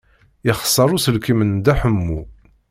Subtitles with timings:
[0.47, 2.19] Yexṣer uselkim n Dda Ḥemmu.